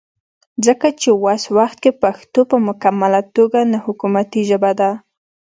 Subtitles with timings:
[0.65, 4.91] ځکه چې وس وخت کې پښتو پۀ مکمله توګه نه حکومتي ژبه ده